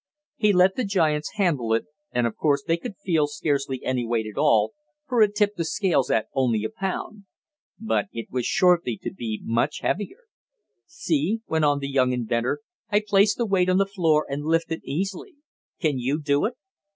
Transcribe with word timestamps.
He 0.35 0.51
let 0.51 0.75
the 0.75 0.83
giants 0.83 1.33
handle 1.35 1.73
it, 1.75 1.85
and 2.11 2.25
of 2.25 2.35
course 2.35 2.63
they 2.63 2.75
could 2.75 2.95
feel 3.05 3.27
scarcely 3.27 3.85
any 3.85 4.03
weight 4.03 4.25
at 4.25 4.35
all, 4.35 4.73
for 5.07 5.21
it 5.21 5.35
tipped 5.35 5.57
the 5.57 5.63
scales 5.63 6.09
at 6.09 6.25
only 6.33 6.63
a 6.63 6.71
pound. 6.71 7.25
But 7.79 8.07
it 8.11 8.31
was 8.31 8.47
shortly 8.47 8.97
to 9.03 9.11
be 9.13 9.41
much 9.43 9.81
heavier. 9.81 10.21
"See," 10.87 11.41
went 11.47 11.65
on 11.65 11.77
the 11.77 11.87
young 11.87 12.13
inventor. 12.13 12.61
"I 12.89 13.03
place 13.07 13.35
the 13.35 13.45
weight 13.45 13.69
on 13.69 13.77
the 13.77 13.85
floor, 13.85 14.25
and 14.27 14.41
lift 14.43 14.71
it 14.71 14.81
easily. 14.83 15.35
Can 15.79 15.99
you 15.99 16.19
do 16.19 16.45
it?" 16.45 16.55